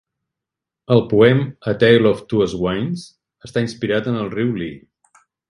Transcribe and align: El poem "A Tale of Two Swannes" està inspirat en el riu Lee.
El 0.95 1.03
poem 1.11 1.43
"A 1.71 1.73
Tale 1.83 2.09
of 2.13 2.23
Two 2.31 2.47
Swannes" 2.55 3.05
està 3.49 3.65
inspirat 3.67 4.11
en 4.15 4.19
el 4.25 4.33
riu 4.35 4.59
Lee. 4.65 5.23